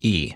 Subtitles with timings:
[0.00, 0.34] E.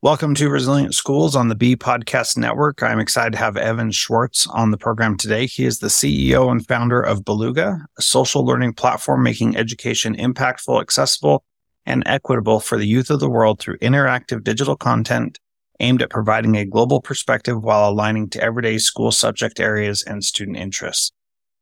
[0.00, 2.82] Welcome to Resilient Schools on the B Podcast Network.
[2.82, 5.46] I'm excited to have Evin Schwartz on the program today.
[5.46, 10.80] He is the CEO and founder of Belouga, a social learning platform making education impactful,
[10.80, 11.44] accessible,
[11.84, 15.38] and equitable for the youth of the world through interactive digital content
[15.80, 20.56] aimed at providing a global perspective while aligning to everyday school subject areas and student
[20.56, 21.12] interests.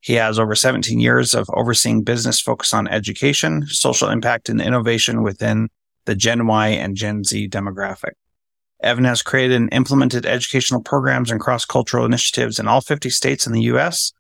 [0.07, 5.25] He has over 17 years of overseeing business focused on education, social impact, and innovation
[5.25, 5.69] within
[6.05, 8.13] the Gen Y and Gen Z demographic.
[8.85, 13.49] Evin has created and implemented educational programs and cross cultural initiatives in all 50 states
[13.49, 14.13] in the US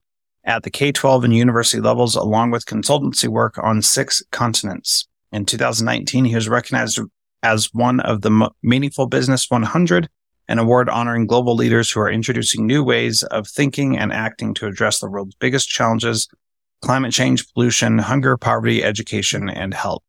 [0.42, 5.06] at the K 12 and university levels, along with consultancy work on six continents.
[5.30, 6.98] In 2019, he was recognized
[7.44, 10.08] as one of the Meaningful Business 100
[10.48, 14.66] an award honoring global leaders who are introducing new ways of thinking and acting to
[14.66, 16.28] address the world's biggest challenges
[16.82, 20.02] climate change, pollution, hunger, poverty, education, and health.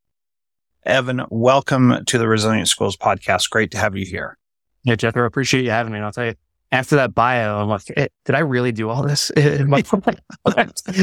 [0.85, 3.49] Evin, welcome to the Resilient Schools podcast.
[3.49, 4.37] Great to have you here.
[4.83, 5.97] Yeah, Jethro, appreciate you having me.
[5.97, 6.35] And I'll tell you,
[6.71, 9.31] after that bio, I'm like, hey, did I really do all this?
[9.37, 9.81] you know,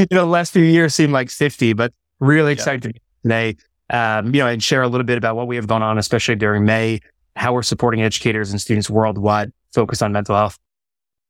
[0.08, 2.88] the last few years seem like 50, but really excited yeah.
[2.88, 3.56] to be today.
[3.90, 6.36] Um, you know, and share a little bit about what we have gone on, especially
[6.36, 7.00] during May
[7.36, 10.58] how we're supporting educators and students worldwide focused on mental health.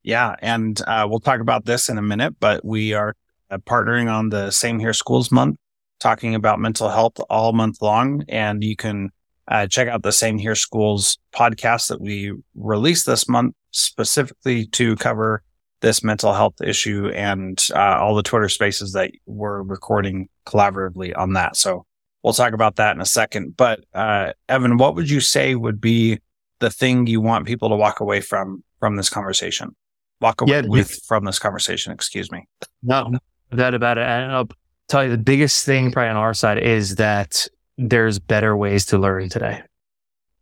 [0.02, 0.36] Yeah.
[0.40, 3.16] And uh, we'll talk about this in a minute, but we are
[3.50, 5.56] uh, partnering on the Same Here Schools month,
[5.98, 8.22] talking about mental health all month long.
[8.28, 9.10] And you can
[9.48, 14.94] uh, check out the Same Here Schools podcast that we released this month specifically to
[14.96, 15.42] cover
[15.80, 21.34] this mental health issue and uh, all the Twitter spaces that we're recording collaboratively on
[21.34, 21.56] that.
[21.56, 21.84] So
[22.24, 23.54] We'll talk about that in a second.
[23.54, 26.18] But uh, Evin, what would you say would be
[26.58, 29.76] the thing you want people to walk away from from this conversation?
[30.22, 31.92] Walk away yeah, with from this conversation.
[31.92, 32.48] Excuse me.
[32.82, 33.12] No,
[33.50, 34.06] that about it.
[34.06, 34.48] And I'll
[34.88, 37.46] tell you the biggest thing probably on our side is that
[37.76, 39.62] there's better ways to learn today.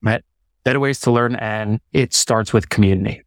[0.03, 0.23] Right?
[0.63, 3.23] Better ways to learn, and it starts with community.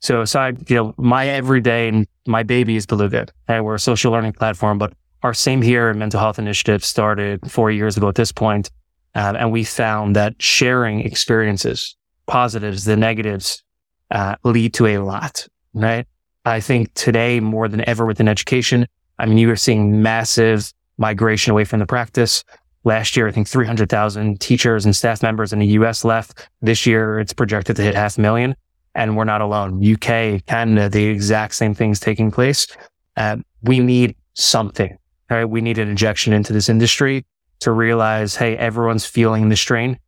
[0.00, 3.30] So aside, you know, my everyday and my baby is Belouga.
[3.48, 4.92] And we're a social learning platform, but
[5.26, 8.70] our same here mental health initiative started four years ago at this point,
[9.16, 13.64] um, and we found that sharing experiences, positives, the negatives,
[14.12, 16.06] uh, lead to a lot, right?
[16.44, 18.86] I think today more than ever within education,
[19.18, 22.44] I mean, you are seeing massive migration away from the practice.
[22.84, 26.48] Last year, I think 300,000 teachers and staff members in the US left.
[26.62, 28.54] This year, it's projected to hit half a million.
[28.94, 29.84] And we're not alone.
[29.84, 32.68] UK, Canada, the exact same things taking place.
[33.16, 34.96] Uh, we need something
[35.30, 37.24] all right, we need an injection into this industry
[37.60, 39.98] to realize, hey, everyone's feeling the strain.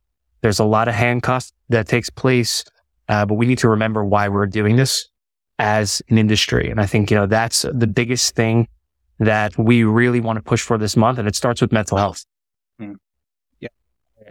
[0.42, 2.64] There's a lot of handcuffs that takes place,
[3.08, 5.08] uh, but we need to remember why we're doing this
[5.58, 6.70] as an industry.
[6.70, 8.68] And I think, you know, that's the biggest thing
[9.18, 11.18] that we really want to push for this month.
[11.18, 12.24] And it starts with mental health.
[12.78, 12.92] Hmm.
[13.58, 13.68] Yeah.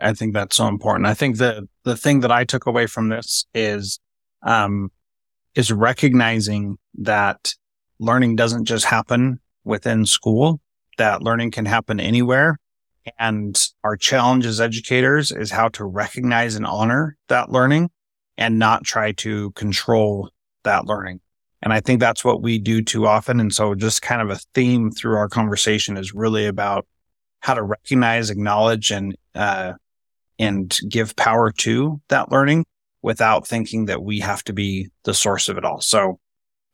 [0.02, 1.08] I think that's so important.
[1.08, 4.00] I think the, the thing that I took away from this is,
[4.44, 4.92] um,
[5.56, 7.56] is recognizing that
[8.00, 10.62] learning doesn't just happen within school
[10.98, 12.58] that learning can happen anywhere.
[13.18, 17.90] And our challenge as educators is how to recognize and honor that learning
[18.38, 20.30] and not try to control
[20.64, 21.22] that learning.
[21.62, 23.40] And I think that's what we do too often.
[23.40, 26.86] And so just kind of a theme through our conversation is really about
[27.40, 29.74] how to recognize, acknowledge, and uh,
[30.40, 32.66] and give power to that learning
[33.02, 35.82] without thinking that we have to be the source of it all.
[35.82, 36.20] So,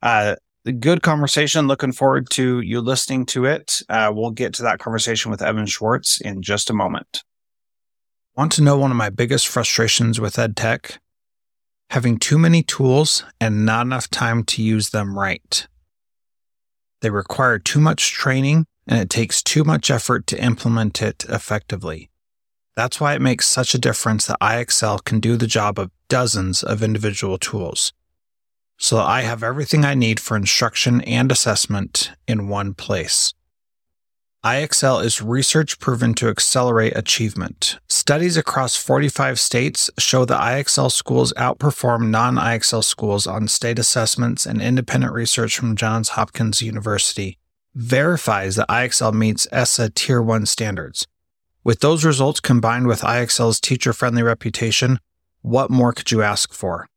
[0.01, 0.35] uh,
[0.71, 1.67] good conversation.
[1.67, 3.81] Looking forward to you listening to it.
[3.89, 7.23] Uh, we'll get to that conversation with Evin Schwartz in just a moment.
[8.35, 10.99] Want to know one of my biggest frustrations with ed tech?
[11.89, 15.67] Having too many tools and not enough time to use them right.
[17.01, 22.09] They require too much training and it takes too much effort to implement it effectively.
[22.75, 26.63] That's why it makes such a difference that IXL can do the job of dozens
[26.63, 27.93] of individual tools.
[28.77, 33.33] So I have everything I need for instruction and assessment in one place.
[34.43, 37.79] IXL is research proven to accelerate achievement.
[37.87, 44.45] Studies across 45 states show that IXL schools outperform non IXL schools on state assessments,
[44.45, 47.37] and independent research from Johns Hopkins University
[47.73, 51.07] verifies that IXL meets ESSA Tier 1 standards.
[51.63, 54.99] With those results combined with IXL's teacher friendly reputation,
[55.41, 56.87] what more could you ask for?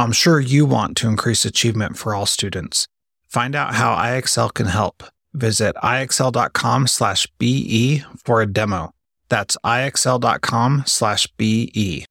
[0.00, 2.88] I'm sure you want to increase achievement for all students.
[3.28, 5.04] Find out how IXL can help.
[5.34, 8.94] Visit ixl.com slash BE for a demo.
[9.28, 12.06] That's ixl.com slash BE.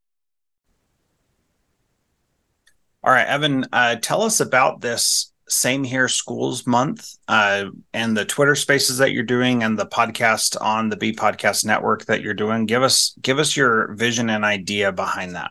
[3.04, 8.24] All right, Evin, uh, tell us about this Same Here Schools month uh, and the
[8.24, 12.36] Twitter spaces that you're doing and the podcast on the B Podcast Network that you're
[12.36, 12.68] doing.
[12.68, 15.50] Give us give us your vision and idea behind that.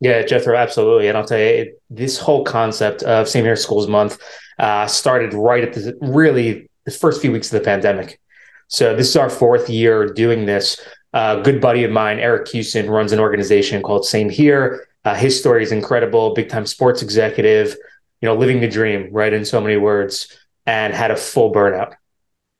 [0.00, 1.08] Yeah, Jethro, absolutely.
[1.08, 4.18] And I'll tell you, it, this whole concept of Same Here Schools month
[4.58, 8.20] uh, started right at the really the first few weeks of the pandemic.
[8.68, 10.80] So this is our fourth year doing this.
[11.12, 14.86] A good buddy of mine, Eric Hewson, runs an organization called Same Here.
[15.04, 16.34] Uh, his story is incredible.
[16.34, 17.76] Big time sports executive,
[18.20, 19.32] you know, living the dream, right?
[19.32, 21.94] In so many words, and had a full burnout.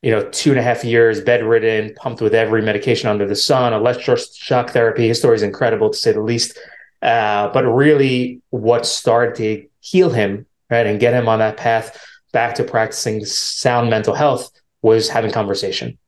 [0.01, 3.73] You know, two and a half years bedridden, pumped with every medication under the sun,
[3.73, 5.09] electroshock therapy.
[5.09, 6.59] His story is incredible to say the least.
[7.03, 12.05] Uh, but really, what started to heal him, right, and get him on that path
[12.33, 14.51] back to practicing sound mental health
[14.83, 15.99] was having conversation.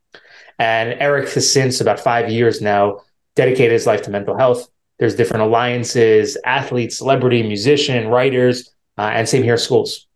[0.59, 3.01] And Eric has since about five years now
[3.37, 4.69] dedicated his life to mental health.
[4.99, 10.07] There's different alliances, athletes, celebrity, musician, writers, uh, and same here schools.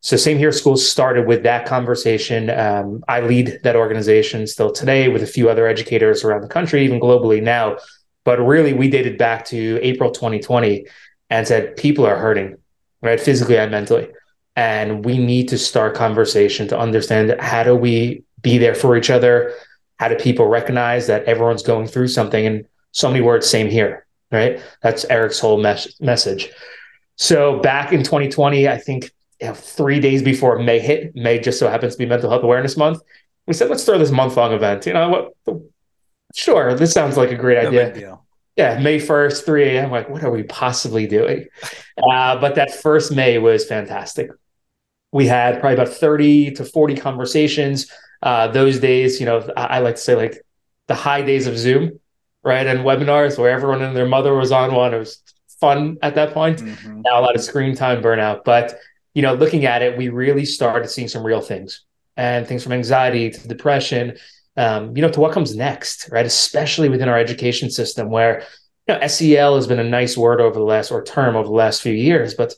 [0.00, 2.50] So same here schools started with that conversation.
[2.50, 6.84] Um, I lead that organization still today with a few other educators around the country,
[6.84, 7.78] even globally now.
[8.24, 10.86] But really, we dated back to April 2020
[11.30, 12.56] and said people are hurting,
[13.02, 14.08] right, physically and mentally.
[14.56, 19.10] And we need to start conversation to understand how do we be there for each
[19.10, 19.52] other?
[19.98, 22.46] How do people recognize that everyone's going through something?
[22.46, 24.04] And so many words same here
[24.34, 24.60] right?
[24.82, 26.50] That's eric's whole mes- message.
[27.16, 31.58] So back in 2020 i think you know, three days before may hit may just
[31.58, 33.00] so happens to be mental health awareness month
[33.46, 34.86] we said let's throw this month long event.
[34.86, 35.56] You know what
[36.34, 38.18] sure this sounds like a great no idea
[38.56, 39.90] yeah, May 1st, 3 a.m.
[39.90, 41.48] Like, what are we possibly doing?
[41.98, 44.30] Uh, but that first May was fantastic
[45.14, 47.88] we had probably about 30 to 40 conversations.
[48.20, 50.44] Uh, those days, you know, I, I, like to say like
[50.88, 52.00] the high days of Zoom,
[52.42, 52.66] right?
[52.66, 54.92] And webinars where everyone and their mother was on one.
[54.92, 55.22] It was
[55.60, 56.58] fun at that point.
[56.58, 57.02] Mm-hmm.
[57.02, 58.42] Now a lot of screen time burnout.
[58.44, 58.76] But,
[59.14, 61.82] you know, looking at it, we really started seeing some real things
[62.16, 64.16] and things from anxiety to depression,
[64.56, 66.26] um, you know, to what comes next, right?
[66.26, 68.42] Especially within our education system where,
[68.86, 71.54] you know, SEL has been a nice word over the last or term over the
[71.54, 72.54] last few years, but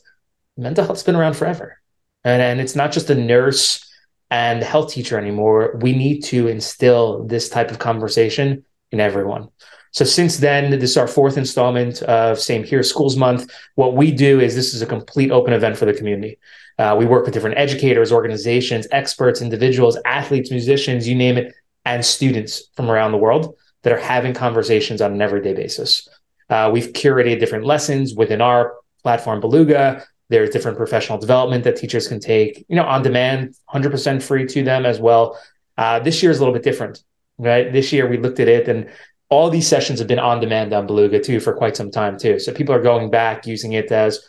[0.57, 1.79] mental health's been around forever
[2.23, 3.83] and, and it's not just a nurse
[4.29, 5.79] and health teacher anymore.
[5.81, 9.49] We need to instill this type of conversation in everyone.
[9.91, 13.51] So since then, this is our fourth installment of Same Here Schools Month.
[13.75, 16.37] What we do is this is a complete open event for the community.
[16.77, 21.55] Uh, we work with different educators, organizations, experts, individuals, athletes, musicians, you name it,
[21.87, 26.07] and students from around the world that are having conversations on an everyday basis.
[26.49, 32.07] Uh, we've curated different lessons within our platform, Belouga, there's different professional development that teachers
[32.07, 35.39] can take, you know, on demand, 100% free to them as well.
[35.77, 37.01] Uh, this year is a little bit different,
[37.37, 37.71] right?
[37.71, 38.89] This year we looked at it and
[39.29, 42.39] all these sessions have been on demand on Belouga too for quite some time too.
[42.39, 44.19] So people are going back using it as,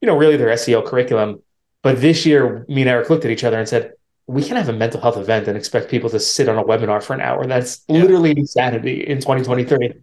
[0.00, 1.42] you know, really their SEL curriculum.
[1.82, 3.92] But this year, me and Eric looked at each other and said,
[4.28, 7.02] we can have a mental health event and expect people to sit on a webinar
[7.02, 7.46] for an hour.
[7.46, 8.02] That's yeah.
[8.02, 9.94] literally insanity in 2023.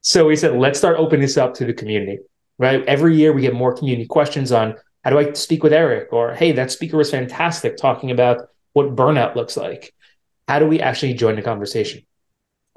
[0.00, 2.18] So we said, let's start opening this up to the community,
[2.58, 2.84] right?
[2.86, 6.12] Every year we get more community questions on how do I speak with Eric?
[6.12, 9.94] Or, hey, that speaker was fantastic talking about what burnout looks like.
[10.48, 12.02] How do we actually join the conversation?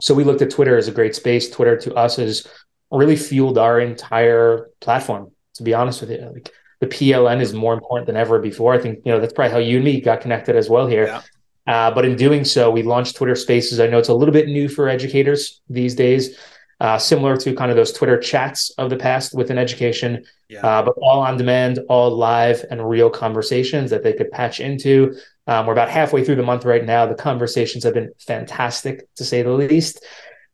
[0.01, 1.50] So we looked at Twitter as a great space.
[1.50, 2.48] Twitter to us has
[2.91, 6.29] really fueled our entire platform, to be honest with you.
[6.31, 8.73] Like the PLN is more important than ever before.
[8.73, 11.05] I think, you know, that's probably how you and me got connected as well here.
[11.05, 11.21] Yeah.
[11.67, 13.79] Uh, but in doing so, we launched Twitter Spaces.
[13.79, 16.38] I know it's a little bit new for educators these days,
[16.79, 20.65] uh, similar to kind of those Twitter chats of the past within education, yeah.
[20.65, 25.15] uh, but all on demand, all live and real conversations that they could patch into.
[25.45, 27.05] Um, we're about halfway through the month right now.
[27.05, 30.03] The conversations have been fantastic, to say the least.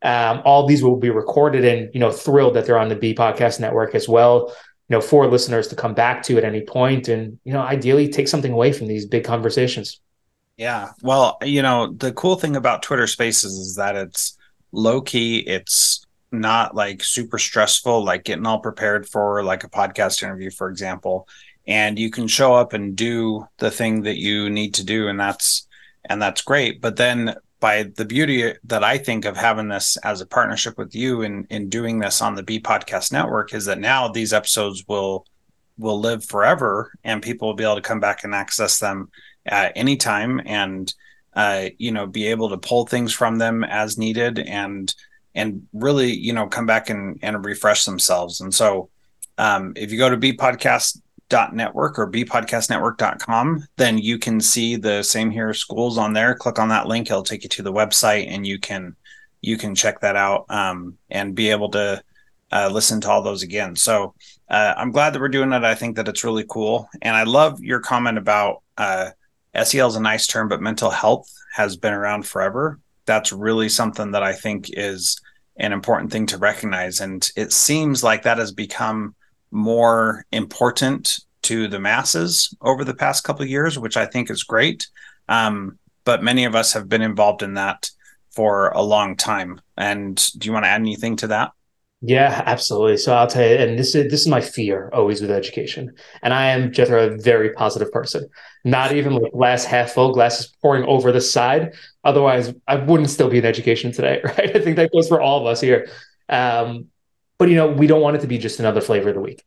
[0.02, 3.16] Um, all these will be recorded, and you know, thrilled that they're on the B
[3.16, 4.54] Podcast Network as well.
[4.90, 8.08] You know, for listeners to come back to at any point, and you know, ideally
[8.08, 10.00] take something away from these big conversations.
[10.58, 10.92] Yeah.
[11.04, 14.38] Well, you know, the cool thing about Twitter Spaces is that it's
[14.72, 15.40] low key.
[15.40, 20.70] It's not like super stressful, like getting all prepared for like a podcast interview, for
[20.70, 21.28] example.
[21.68, 25.20] And you can show up and do the thing that you need to do, and
[25.20, 25.68] that's
[26.06, 26.82] and that's great.
[26.82, 30.94] But then by the beauty that I think of having this as a partnership with
[30.94, 34.34] you and in, in doing this on the B Podcast Network is that now these
[34.34, 35.26] episodes will
[35.80, 39.10] will live forever and people will be able to come back and access them
[39.46, 40.94] at any time and
[41.34, 44.94] uh, you know be able to pull things from them as needed and
[45.36, 48.42] and really you know come back and and refresh themselves.
[48.42, 48.90] And so
[49.38, 50.18] um, if you go to
[51.30, 56.70] bpodcast.network or bpodcastnetwork.com then you can see the same here schools on there click on
[56.70, 58.96] that link it'll take you to the website and you can
[59.42, 62.02] you can check that out um, and be able to
[62.52, 64.14] uh, listen to all those again so
[64.50, 67.24] uh, i'm glad that we're doing it i think that it's really cool and i
[67.24, 69.10] love your comment about uh,
[69.64, 72.80] SEL is a nice term, but mental health has been around forever.
[73.06, 75.20] That's really something that I think is
[75.56, 77.02] an important thing to recognize.
[77.02, 79.16] And it seems like that has become
[79.52, 84.88] more important to the masses over the past couple years, which I think is great.
[85.30, 87.90] Um, but many of us have been involved in that
[88.32, 89.60] for a long time.
[89.76, 91.52] And do you want to add anything to that?
[92.02, 92.98] Yeah, absolutely.
[92.98, 95.96] So I'll tell you, and this is this is my fear always with education.
[96.22, 98.30] And I am just a very positive person.
[98.64, 101.74] Not even like glass half full, glass is pouring over the side.
[102.04, 104.56] Otherwise, I wouldn't still be in education today, right?
[104.56, 105.90] I think that goes for all of us here.
[106.30, 106.90] Um,
[107.38, 109.44] but you know, we don't want it to be just another flavor of the week.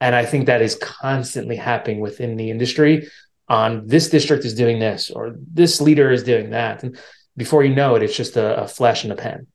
[0.00, 3.08] And I think that is constantly happening within the industry.
[3.48, 6.98] On this district is doing this, or this leader is doing that, and
[7.36, 9.46] before you know it, it's just a, a flash in the pan.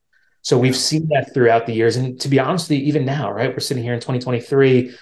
[0.42, 1.96] So we've seen that throughout the years.
[1.96, 4.94] And to be honest with you, even now, right, we're sitting here in 2023,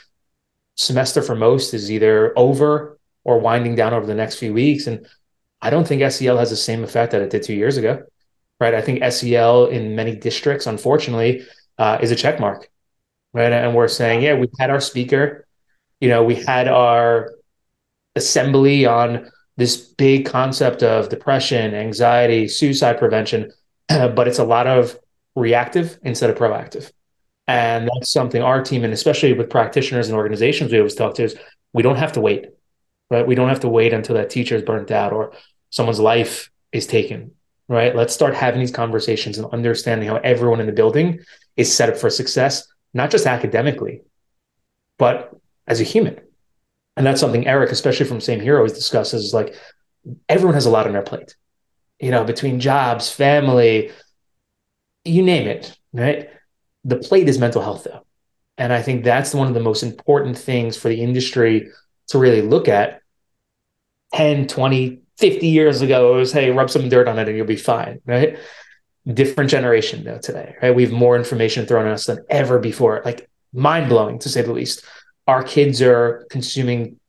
[0.75, 4.87] semester for most is either over or winding down over the next few weeks.
[4.87, 5.07] And
[5.61, 8.03] I don't think SEL has the same effect that it did two years ago,
[8.59, 8.73] right?
[8.73, 11.45] I think SEL in many districts, unfortunately,
[11.81, 12.69] uh, is a check mark,
[13.33, 13.51] right?
[13.51, 15.47] And we're saying, yeah, we had our speaker,
[15.99, 17.31] you know, we had our
[18.15, 23.51] assembly on this big concept of depression, anxiety, suicide prevention,
[23.87, 24.95] but it's a lot of
[25.35, 26.91] reactive instead of proactive.
[27.47, 31.23] And that's something our team, and especially with practitioners and organizations we always talk to,
[31.23, 31.35] is
[31.73, 32.45] we don't have to wait,
[33.09, 33.25] right?
[33.25, 35.33] We don't have to wait until that teacher is burnt out or
[35.71, 37.31] someone's life is taken,
[37.71, 37.95] right?
[37.95, 41.21] Let's start having these conversations and understanding how everyone in the building
[41.55, 44.01] is set up for success, not just academically,
[44.99, 45.33] but
[45.67, 46.19] as a human.
[46.97, 49.55] And that's something Eric, especially from Same Here, always discusses is like
[50.27, 51.37] everyone has a lot on their plate,
[51.97, 53.91] you know, between jobs, family,
[55.05, 56.29] you name it, right?
[56.83, 58.05] The plate is mental health, though.
[58.57, 61.69] And I think that's one of the most important things for the industry
[62.09, 63.01] to really look at.
[64.13, 67.45] 10, 20, 50 years ago, it was, hey, rub some dirt on it and you'll
[67.45, 68.37] be fine, right?
[69.05, 70.75] Different generation, though, today, right?
[70.75, 74.41] We have more information thrown at us than ever before, like mind blowing to say
[74.41, 74.83] the least.
[75.27, 76.99] Our kids are consuming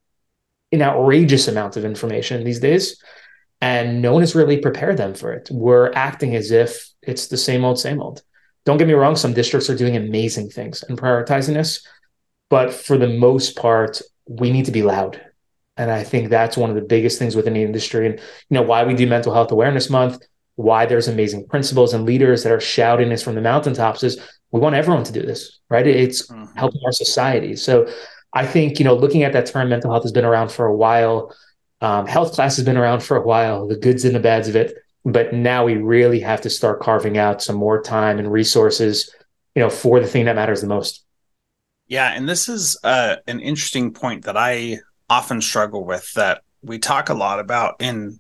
[0.71, 3.03] an outrageous amount of information these days
[3.63, 5.49] and no one has really prepared them for it.
[5.51, 8.23] We're acting as if it's the same old, same old.
[8.65, 11.87] Don't get me wrong, some districts are doing amazing things and prioritizing this,
[12.51, 15.21] but for the most part, we need to be loud.
[15.83, 18.07] And I think that's one of the biggest things within the industry.
[18.07, 20.23] And you know why we do Mental Health Awareness Month,
[20.57, 24.21] why there's amazing principals and leaders that are shouting this from the mountaintops is
[24.51, 25.87] we want everyone to do this, right?
[25.87, 26.57] It's mm-hmm.
[26.57, 27.57] helping our society.
[27.57, 27.89] So
[28.33, 30.75] I think you know looking at that term, mental health has been around for a
[30.75, 31.35] while
[31.83, 34.55] um, health class has been around for a while, the goods and the bads of
[34.55, 39.13] it, but now we really have to start carving out some more time and resources,
[39.57, 41.05] you know, for the thing that matters the most.
[41.89, 44.79] Yeah, and this is uh, an interesting point that I
[45.13, 46.13] often struggle with.
[46.15, 48.19] That we talk a lot about in,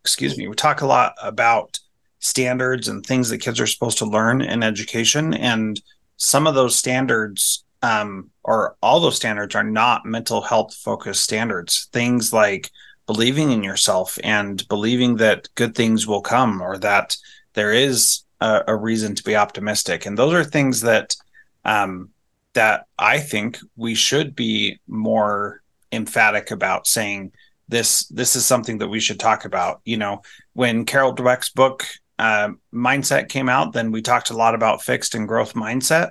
[0.00, 1.78] excuse me, we talk a lot about
[2.18, 5.80] standards and things that kids are supposed to learn in education, and
[6.16, 11.88] some of those standards um, or all those standards are not mental health focused standards.
[11.92, 12.70] Things like
[13.06, 17.16] believing in yourself and believing that good things will come or that
[17.54, 20.06] there is a, a reason to be optimistic.
[20.06, 21.16] And those are things that
[21.64, 22.10] um,
[22.54, 25.61] that I think we should be more
[25.92, 27.32] emphatic about saying
[27.68, 29.80] this this is something that we should talk about.
[29.84, 30.22] You know,
[30.52, 31.86] when Carol Dweck's book
[32.18, 36.10] uh, mindset came out, then we talked a lot about fixed and growth mindset.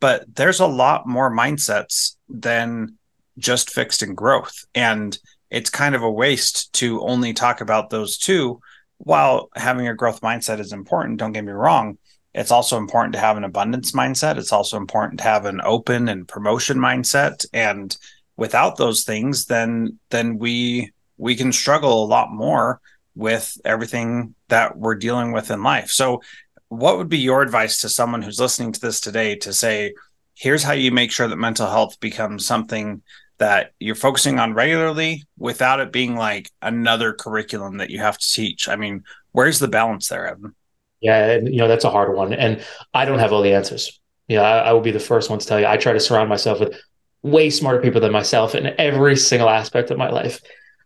[0.00, 2.96] But there's a lot more mindsets than
[3.38, 5.18] just fixed and growth, and
[5.50, 8.60] it's kind of a waste to only talk about those two.
[8.98, 11.98] While having a growth mindset is important, don't get me wrong.
[12.34, 14.36] It's also important to have an abundance mindset.
[14.36, 17.44] It's also important to have an open and promotion mindset.
[17.52, 17.96] And
[18.40, 22.80] without those things, then then we we can struggle a lot more
[23.14, 25.90] with everything that we're dealing with in life.
[25.90, 26.22] So,
[26.70, 29.94] what would be your advice to someone who's listening to this today to say,
[30.34, 33.02] here's how you make sure that mental health becomes something
[33.38, 38.32] that you're focusing on regularly without it being like another curriculum that you have to
[38.32, 38.68] teach?
[38.68, 40.54] I mean, where's the balance there, Evin?
[41.00, 42.32] Yeah, you know, that's a hard one.
[42.32, 44.00] And I don't have all the answers.
[44.28, 45.66] Yeah, I, I will be the first one to tell you.
[45.66, 46.80] I try to surround myself with
[47.22, 50.40] way smarter people than myself in every single aspect of my life.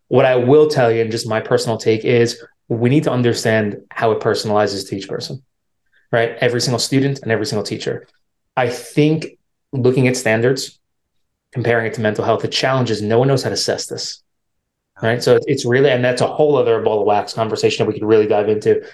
[0.08, 3.76] What I will tell you, and just my personal take, is we need to understand
[3.90, 5.42] how it personalizes to each person,
[6.10, 6.30] right?
[6.40, 8.06] Every single student and every single teacher.
[8.56, 9.38] I think
[9.72, 10.78] looking at standards,
[11.52, 14.22] comparing it to mental health, the challenge is no one knows how to assess this,
[15.02, 15.22] right?
[15.22, 18.06] So it's really, and that's a whole other ball of wax conversation that we could
[18.06, 18.84] really dive into.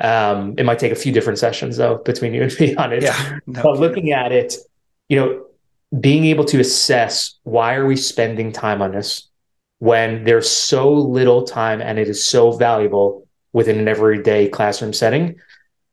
[0.00, 3.02] Um, it might take a few different sessions though between you and me on it.
[3.02, 4.56] Yeah, no but looking at it,
[5.08, 5.46] you know,
[5.98, 9.28] being able to assess why are we spending time on this
[9.78, 15.40] when there's so little time and it is so valuable within an everyday classroom setting.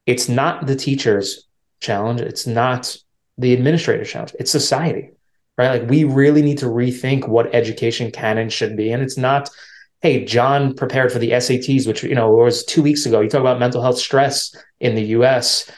[0.05, 1.47] It's not the teacher's
[1.79, 2.21] challenge.
[2.21, 2.95] It's not
[3.37, 4.35] the administrator's challenge.
[4.39, 5.11] It's society
[5.57, 5.79] right?
[5.79, 8.91] Like we really need to rethink what education can and should be.
[8.91, 9.49] And it's not
[10.01, 13.19] hey john prepared for the sats which you know was two weeks ago.
[13.19, 15.69] You talk about mental health stress in the us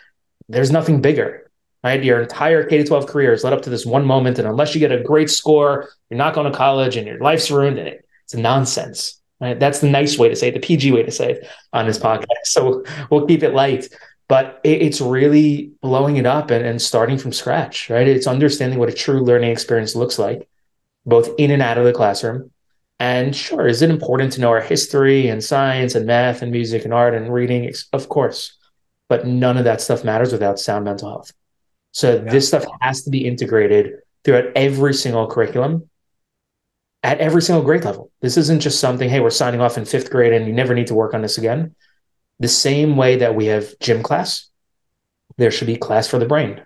[0.50, 1.49] there's nothing bigger
[1.84, 2.04] right?
[2.04, 4.40] Your entire K 12 career is led up to this one moment.
[4.40, 7.50] And unless you get a great score, you're not going to college and your life's
[7.50, 7.78] ruined.
[7.80, 9.60] And it's nonsense, right?
[9.60, 12.00] That's the nice way to say it, the PG way to say it on this
[12.00, 12.26] podcast.
[12.46, 13.90] So we'll keep it light.
[14.28, 18.08] But it's really blowing it up and, and starting from scratch, right?
[18.08, 20.48] It's understanding what a true learning experience looks like,
[21.04, 22.52] both in and out of the classroom.
[23.00, 26.86] And sure, is it important to know our history and science and math and music
[26.86, 27.74] and art and reading?
[27.92, 28.56] Of course.
[29.08, 31.32] But none of that stuff matters without sound mental health.
[31.92, 32.32] So yeah.
[32.32, 35.90] this stuff has to be integrated throughout every single curriculum
[37.04, 38.12] at every single grade level.
[38.22, 40.88] This isn't just something, hey, we're signing off in fifth grade and you never need
[40.88, 41.76] to work on this again.
[42.40, 44.50] The same way that we have gym class,
[45.38, 46.62] there should be class for the brain.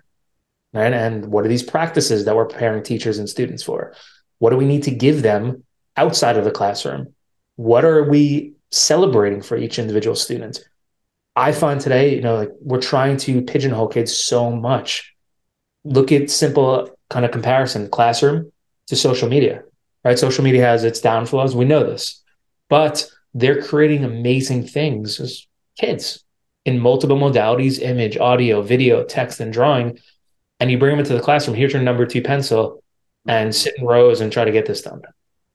[0.73, 0.91] Right.
[0.91, 3.93] And what are these practices that we're preparing teachers and students for?
[4.39, 5.63] What do we need to give them
[5.95, 7.13] outside of the classroom?
[7.57, 10.67] What are we celebrating for each individual student?
[11.35, 15.12] I find today, you know, like we're trying to pigeonhole kids so much
[15.83, 18.51] look at simple kind of comparison classroom
[18.87, 19.63] to social media,
[20.03, 20.17] right?
[20.17, 21.55] Social media has its downfalls.
[21.55, 22.21] We know this,
[22.69, 26.23] but they're creating amazing things as kids
[26.65, 29.99] in multiple modalities image, audio, video, text, and drawing.
[30.59, 31.57] And you bring them into the classroom.
[31.57, 32.83] Here's your number two pencil
[33.27, 35.01] and sit in rows and try to get this done.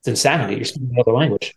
[0.01, 0.57] It's insanity.
[0.57, 1.57] You're speaking another language.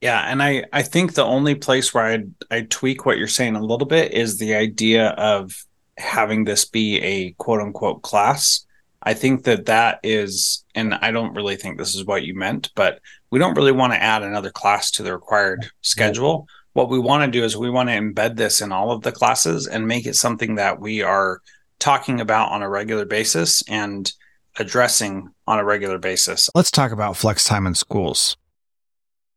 [0.00, 3.56] Yeah, and I I think the only place where I'd I tweak what you're saying
[3.56, 5.52] a little bit is the idea of
[5.98, 8.64] having this be a quote unquote class.
[9.02, 12.70] I think that that is, and I don't really think this is what you meant,
[12.74, 16.48] but we don't really want to add another class to the required schedule.
[16.72, 19.12] What we want to do is we want to embed this in all of the
[19.12, 21.40] classes and make it something that we are
[21.78, 24.12] talking about on a regular basis and
[24.58, 26.50] addressing on a regular basis.
[26.54, 28.36] Let's talk about flex time in schools.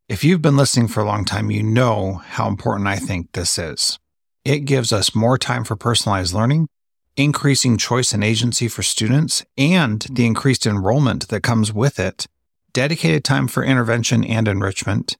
[0.10, 3.58] If you've been listening for a long time, you know how important I think this
[3.58, 3.98] is.
[4.44, 6.68] It gives us more time for personalized learning,
[7.16, 12.26] increasing choice and agency for students, and the increased enrollment that comes with it,
[12.74, 15.16] dedicated time for intervention and enrichment.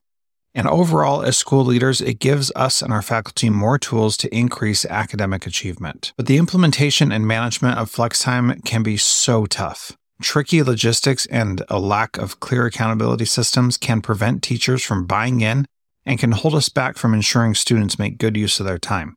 [0.56, 4.84] And overall, as school leaders, it gives us and our faculty more tools to increase
[4.86, 6.12] academic achievement.
[6.16, 9.96] But the implementation and management of flex time can be so tough.
[10.20, 15.66] Tricky logistics and a lack of clear accountability systems can prevent teachers from buying in
[16.04, 19.16] and can hold us back from ensuring students make good use of their time.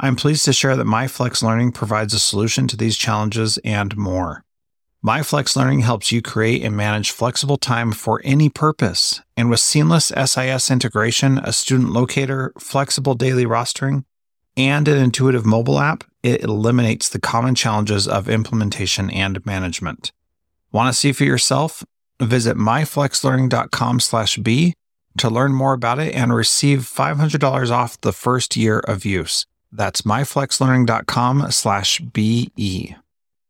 [0.00, 4.44] I'm pleased to share that MyFlex Learning provides a solution to these challenges and more.
[5.04, 10.12] MyFlex Learning helps you create and manage flexible time for any purpose, and with seamless
[10.16, 14.04] SIS integration, a student locator, flexible daily rostering,
[14.56, 20.12] and an intuitive mobile app, it eliminates the common challenges of implementation and management.
[20.70, 21.84] Want to see for yourself?
[22.20, 24.74] Visit myflexlearning.com/b
[25.18, 29.46] to learn more about it and receive $500 off the first year of use.
[29.70, 32.94] That's myflexlearning.com slash BE.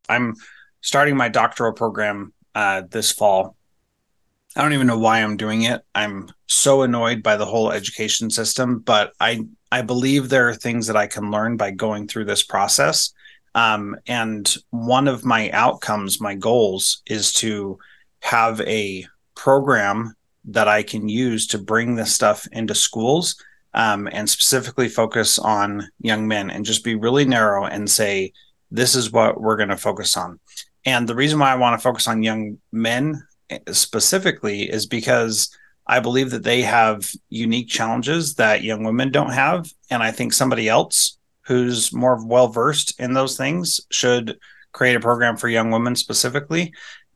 [0.08, 0.34] I'm
[0.80, 3.56] starting my doctoral program uh, this fall.
[4.54, 5.82] I don't even know why I'm doing it.
[5.94, 10.86] I'm so annoyed by the whole education system, but I I believe there are things
[10.88, 13.14] that I can learn by going through this process.
[13.54, 17.78] Um, and one of my outcomes, my goals, is to
[18.20, 23.36] have a program that I can use to bring this stuff into schools
[23.74, 28.32] um, and specifically focus on young men and just be really narrow and say,
[28.70, 30.40] this is what we're going to focus on.
[30.84, 35.56] And the reason why I want to focus on young men eh, specifically is because
[35.86, 39.70] I believe that they have unique challenges that young women don't have.
[39.90, 44.38] And I think somebody else who's more well versed in those things should
[44.72, 46.72] create a program for young women specifically.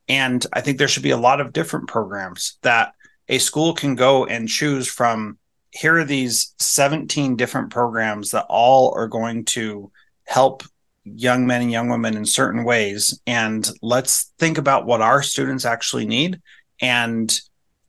[0.08, 2.92] And I think there should be a lot of different programs that
[3.28, 5.38] a school can go and choose from.
[5.70, 9.90] Here are these 17 different programs that all are going to
[10.24, 10.62] help
[11.04, 13.20] young men and young women in certain ways.
[13.26, 16.40] And let's think about what our students actually need
[16.80, 17.38] and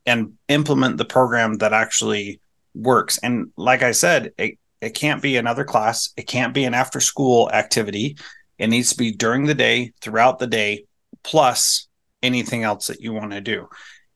[0.05, 2.39] and implement the program that actually
[2.73, 3.17] works.
[3.17, 6.11] And like I said, it, it can't be another class.
[6.15, 8.17] It can't be an after school activity.
[8.57, 10.85] It needs to be during the day, throughout the day,
[11.23, 11.87] plus
[12.23, 13.67] anything else that you want to do.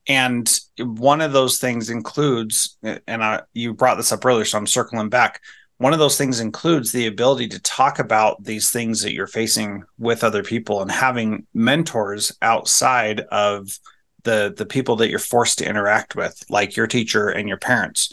[0.08, 4.66] And one of those things includes, and I, you brought this up earlier, so I'm
[4.66, 5.40] circling back.
[5.78, 9.84] One of those things includes the ability to talk about these things that you're facing
[9.98, 13.78] with other people and having mentors outside of
[14.24, 18.12] the the people that you're forced to interact with, like your teacher and your parents.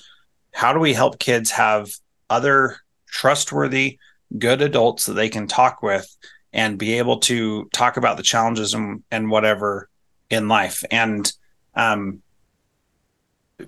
[0.51, 1.91] How do we help kids have
[2.29, 3.99] other trustworthy,
[4.37, 6.07] good adults that they can talk with
[6.51, 9.89] and be able to talk about the challenges and, and whatever
[10.31, 10.83] in life?
[10.89, 11.31] And
[11.79, 12.21] um,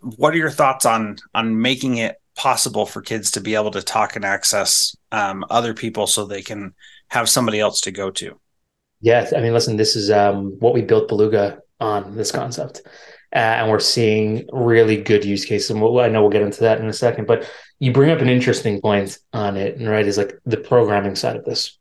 [0.02, 3.82] what are your thoughts on on making it possible for kids to be able to
[3.82, 6.74] talk and access um, other people so they can
[7.10, 8.39] have somebody else to go to?
[9.02, 12.82] Yeah, I mean, listen, this is um, what we built Belouga on this concept.
[13.34, 15.71] Uh, and we're seeing really good use cases.
[15.71, 18.19] And we'll, I know we'll get into that in a second, but you bring up
[18.19, 20.06] an interesting point on it, and right?
[20.06, 21.78] Is like the programming side of this.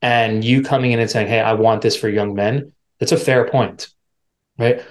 [0.00, 2.72] And you coming in and saying, Hey, I want this for young men.
[2.98, 3.88] That's a fair point,
[4.58, 4.82] right?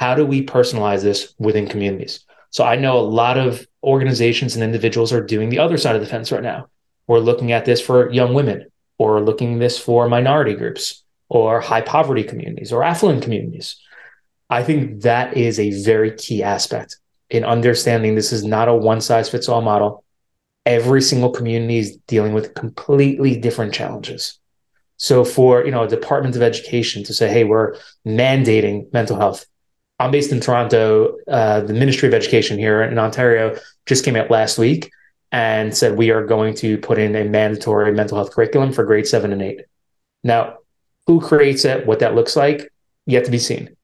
[0.00, 2.24] How do we personalize this within communities?
[2.48, 6.00] So I know a lot of organizations and individuals are doing the other side of
[6.00, 6.68] the fence right now.
[7.06, 8.64] We're looking at this for young women,
[8.96, 13.76] or looking this for minority groups, or high poverty communities or affluent communities.
[14.48, 16.96] I think that is a very key aspect
[17.28, 20.02] in understanding this is not a one size fits all model.
[20.64, 24.38] Every single community is dealing with completely different challenges.
[24.96, 29.44] So for, you know, a Department of Education to say, hey, we're mandating mental health.
[30.00, 31.18] I'm based in Toronto.
[31.28, 34.90] Uh, the Ministry of Education here in Ontario just came out last week
[35.30, 39.06] and said we are going to put in a mandatory mental health curriculum for grade
[39.06, 39.60] seven and eight.
[40.24, 40.56] Now,
[41.06, 42.72] who creates it, what that looks like,
[43.04, 43.76] yet to be seen.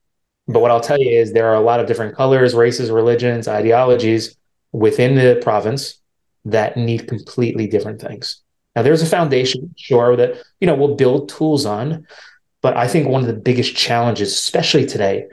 [0.48, 3.46] But what I'll tell you is there are a lot of different colors, races, religions,
[3.46, 4.36] ideologies
[4.72, 5.98] within the province
[6.46, 8.42] that need completely different things.
[8.74, 12.06] Now there's a foundation, sure, that you know we'll build tools on,
[12.62, 15.26] but I think one of the biggest challenges, especially today,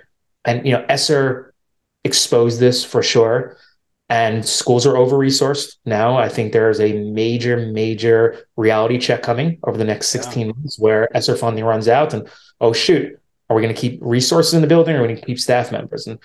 [0.45, 1.53] and you know, ESSER
[2.03, 3.58] exposed this for sure,
[4.10, 6.17] and schools are over resourced now.
[6.17, 10.53] I think there is a major, major reality check coming over the next 16 yeah.
[10.53, 12.13] months where ESSER funding runs out.
[12.13, 12.27] And
[12.60, 15.19] oh, shoot, are we going to keep resources in the building or are we going
[15.19, 16.06] to keep staff members?
[16.08, 16.19] And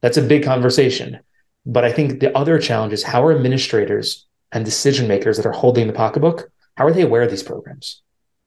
[0.00, 1.18] that's a big conversation.
[1.66, 5.52] But I think the other challenge is how are administrators and decision makers that are
[5.52, 8.02] holding the pocketbook, how are they aware of these programs?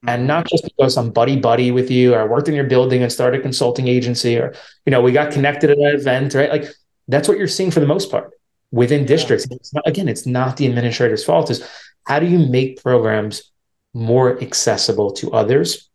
[0.08, 3.04] And not just because I'm buddy buddy with you or I worked in your building
[3.04, 4.54] and started a consulting agency or
[4.86, 6.66] you know we got connected at an event right like
[7.08, 8.34] that's what you're seeing for the most part
[8.72, 9.46] within districts.
[9.52, 11.52] It's not, again, it's not the administrator's fault.
[11.52, 11.68] Is
[12.06, 13.52] how do you make programs
[13.94, 15.90] more accessible to others?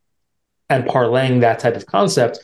[0.69, 2.41] And parlaying that type of concept,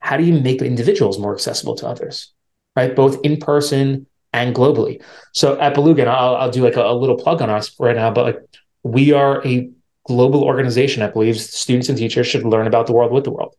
[0.00, 2.32] how do you make individuals more accessible to others?
[2.74, 5.02] Right, both in person and globally.
[5.34, 8.10] So at Belouga, I'll, I'll do like a, a little plug on us right now,
[8.10, 8.42] but like
[8.82, 9.70] we are a
[10.04, 13.54] global organization that believes students and teachers should learn about the world with the world.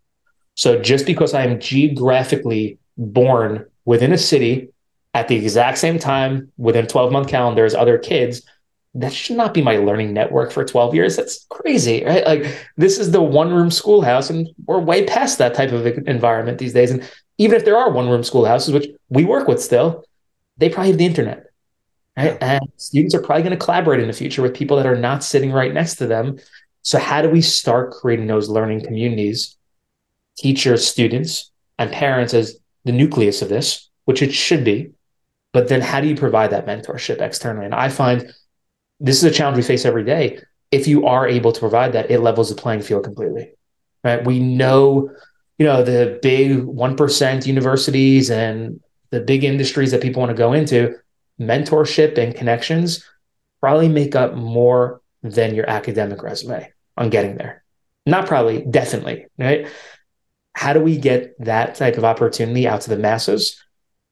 [0.55, 4.69] So just because I am geographically born within a city
[5.13, 8.43] at the exact same time within 12 month calendar as other kids
[8.95, 11.15] that should not be my learning network for 12 years.
[11.15, 12.25] That's crazy right?
[12.25, 16.59] Like this is the one room schoolhouse and we're way past that type of environment
[16.59, 16.91] these days.
[16.91, 20.03] And even if there are one room schoolhouses which we work with still
[20.57, 21.47] they probably have the internet
[22.17, 24.97] right and students are probably going to collaborate in the future with people that are
[24.97, 26.37] not sitting right next to them
[26.81, 29.57] so how do we start creating those learning communities
[30.37, 34.91] teachers students and parents as the nucleus of this which it should be
[35.53, 37.65] but then how do you provide that mentorship externally?
[37.65, 38.33] And I find
[38.99, 40.39] this is a challenge we face every day.
[40.71, 43.51] If you are able to provide that, it levels the playing field completely.
[44.03, 44.25] Right.
[44.25, 45.11] We know,
[45.57, 50.37] you you know, the big 1% universities and the big industries that people want to
[50.37, 50.95] go into,
[51.39, 53.05] mentorship and connections
[53.61, 57.63] probably make up more than your academic resume on getting there.
[58.05, 59.67] Not probably, definitely, right?
[60.53, 63.63] How do we get that type of opportunity out to the masses?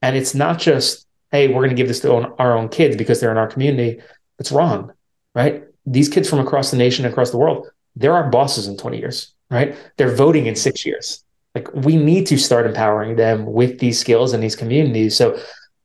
[0.01, 3.19] And it's not just, hey, we're going to give this to our own kids because
[3.19, 4.01] they're in our community.
[4.39, 4.93] It's wrong,
[5.35, 5.63] right?
[5.85, 9.33] These kids from across the nation, across the world, they're our bosses in 20 years,
[9.49, 9.75] right?
[9.97, 11.23] They're voting in six years.
[11.53, 15.15] Like we need to start empowering them with these skills and these communities.
[15.15, 15.37] So,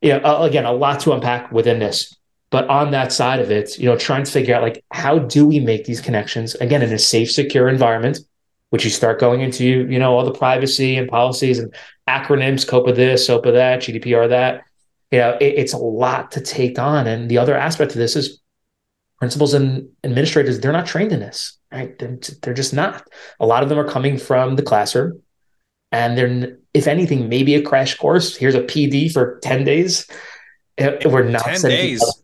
[0.06, 2.16] you know, again, a lot to unpack within this.
[2.50, 5.46] But on that side of it, you know, trying to figure out like how do
[5.46, 8.20] we make these connections again in a safe, secure environment,
[8.70, 11.74] which you start going into, you know, all the privacy and policies and
[12.08, 14.62] acronyms, COPPA this, SOPA that, GDPR that.
[15.10, 17.08] You know, it, it's a lot to take on.
[17.08, 18.40] And the other aspect of this is
[19.18, 21.98] principals and administrators, they're not trained in this, right?
[21.98, 23.08] They're, they're just not.
[23.40, 25.22] A lot of them are coming from the classroom
[25.92, 28.36] and they're, if anything, maybe a crash course.
[28.36, 30.06] Here's a PD for 10 days.
[30.78, 32.04] We're not 10 days.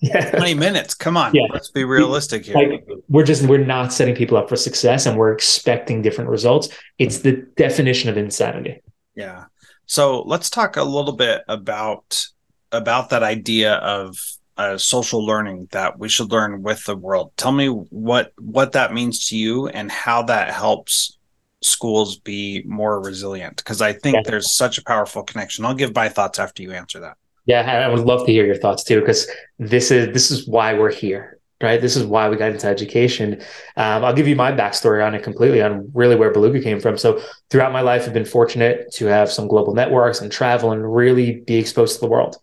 [0.00, 0.32] Yeah.
[0.32, 0.92] 20 minutes.
[0.92, 1.34] Come on.
[1.34, 1.46] Yeah.
[1.50, 2.54] Let's be realistic here.
[2.54, 6.68] Like we're just we're not setting people up for success and we're expecting different results.
[6.98, 8.82] It's the definition of insanity.
[9.14, 9.46] Yeah.
[9.86, 12.26] So let's talk a little bit about
[12.70, 14.18] about that idea of
[14.58, 17.32] uh, social learning that we should learn with the world.
[17.38, 21.16] Tell me what what that means to you and how that helps
[21.64, 24.22] schools be more resilient because I think yeah.
[24.24, 25.64] there's such a powerful connection.
[25.64, 27.16] I'll give my thoughts after you answer that.
[27.46, 30.72] Yeah, I would love to hear your thoughts too, because this is this is why
[30.72, 31.80] we're here, right?
[31.80, 33.42] This is why we got into education.
[33.76, 36.96] Um, I'll give you my backstory on it completely, on really where Belouga came from.
[36.96, 40.94] So throughout my life, I've been fortunate to have some global networks and travel and
[40.94, 42.36] really be exposed to the world.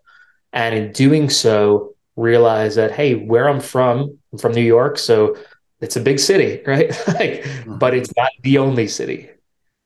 [0.54, 5.36] And in doing so, realize that hey, where I'm from, I'm from New York, so
[5.82, 6.90] it's a big city, right?
[7.08, 7.78] like, mm-hmm.
[7.78, 9.30] but it's not the only city.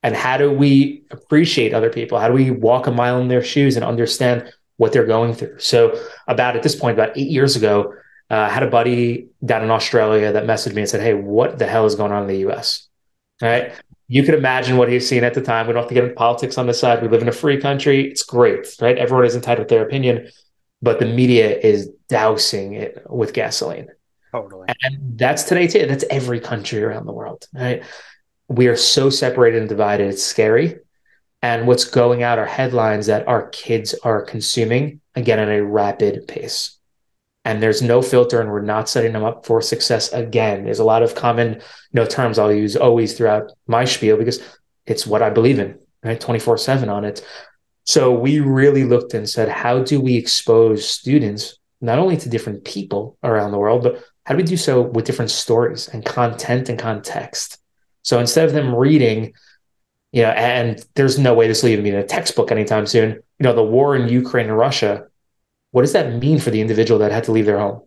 [0.03, 2.19] And how do we appreciate other people?
[2.19, 5.59] How do we walk a mile in their shoes and understand what they're going through.
[5.59, 7.93] So about at this point, about eight years ago,
[8.29, 11.59] uh, I had a buddy down in Australia that messaged me and said, "Hey, what
[11.59, 12.87] the hell is going on in the U.S.?"
[13.41, 13.73] All right.
[14.07, 15.65] You can imagine what he's seen at the time.
[15.65, 17.01] We don't have to get into politics on the side.
[17.01, 18.09] We live in a free country.
[18.09, 18.97] It's great, right?
[18.97, 20.29] Everyone is entitled to their opinion,
[20.81, 23.87] but the media is dousing it with gasoline.
[24.35, 24.67] Totally.
[24.83, 25.85] And that's today too.
[25.85, 27.83] That's every country around the world, right?
[28.47, 30.09] We are so separated and divided.
[30.09, 30.79] It's scary
[31.45, 36.27] and what's going out are headlines that our kids are consuming again at a rapid
[36.27, 36.79] pace
[37.43, 40.83] and there's no filter and we're not setting them up for success again there's a
[40.83, 41.61] lot of common you
[41.93, 44.41] know terms i'll use always throughout my spiel because
[44.87, 47.23] it's what i believe in right 24 7 on it
[47.83, 52.65] so we really looked and said how do we expose students not only to different
[52.65, 56.69] people around the world but how do we do so with different stories and content
[56.69, 57.57] and context
[58.01, 59.33] so instead of them reading
[60.15, 63.11] you know, and there's no way this will even be in a textbook anytime soon.
[63.11, 65.07] You know, the war in Ukraine and Russia,
[65.71, 67.81] what does that mean for the individual that had to leave their home?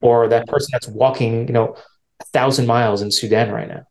[0.00, 1.76] Or that person that's walking, you know,
[2.18, 3.84] a thousand miles in Sudan right now.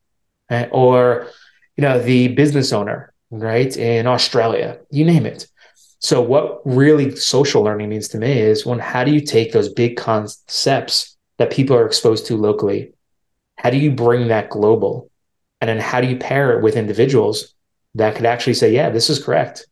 [0.49, 0.67] Right?
[0.71, 1.27] Or,
[1.77, 5.45] you know, the business owner, right, in Australia, you name it.
[5.99, 9.71] So what really social learning means to me is when how do you take those
[9.71, 12.93] big concepts that people are exposed to locally?
[13.57, 15.09] How do you bring that global?
[15.59, 17.55] And then how do you pair it with individuals
[17.95, 19.65] that could actually say, yeah, this is correct.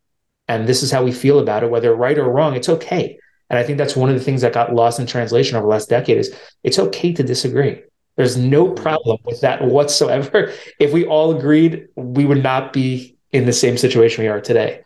[0.47, 3.19] And this is how we feel about it, whether right or wrong, it's okay.
[3.49, 5.69] And I think that's one of the things that got lost in translation over the
[5.69, 7.81] last decade is it's okay to disagree.
[8.15, 10.51] There's no problem with that whatsoever.
[10.79, 14.81] If we all agreed, we would not be in the same situation we are today.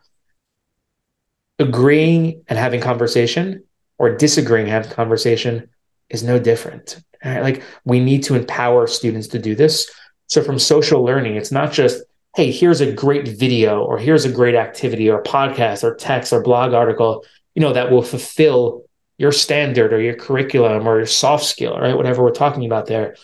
[1.58, 3.63] Agreeing and having conversation
[3.98, 5.70] or disagreeing and having conversation
[6.12, 7.02] is no different.
[7.24, 7.41] Right?
[7.41, 9.89] Like we need to empower students to do this.
[10.28, 12.04] So from social learning, it's not just
[12.36, 16.41] hey, here's a great video or here's a great activity or podcast or text or
[16.41, 18.84] blog article, you know, that will fulfill
[19.17, 21.95] your standard or your curriculum or your soft skill, right?
[21.95, 23.15] Whatever we're talking about there.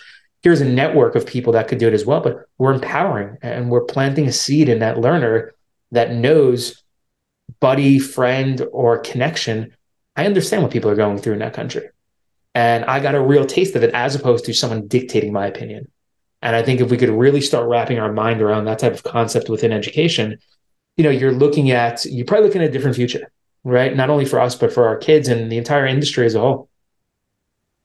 [0.44, 3.72] Here's a network of people that could do it as well, but we're empowering and
[3.72, 5.56] we're planting a seed in that learner
[5.92, 6.84] that knows
[7.60, 9.76] buddy, friend, or connection.
[10.16, 11.88] I understand what people are going through in that country.
[12.58, 15.92] And I got a real taste of it as opposed to someone dictating my opinion.
[16.42, 19.04] And I think if we could really start wrapping our mind around that type of
[19.04, 20.40] concept within education,
[20.96, 23.32] you know, you're looking at you're probably looking at a different future,
[23.64, 23.96] right?
[23.96, 26.68] Not only for us, but for our kids and the entire industry as a whole.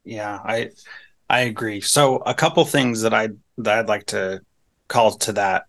[0.05, 0.71] Yeah, I
[1.29, 1.83] I agree.
[1.83, 4.41] So a couple things that I that I'd like to
[4.89, 5.67] call to that.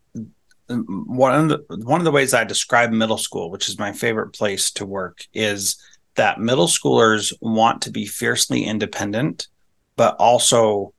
[0.69, 4.31] One of the one of the ways I describe middle school, which is my favorite
[4.31, 5.75] place to work, is
[6.15, 9.47] that middle schoolers want to be fiercely independent,
[9.95, 10.93] but also